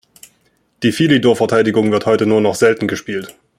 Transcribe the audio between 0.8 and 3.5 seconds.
Die Philidor-Verteidigung wird heute nur noch selten gespielt.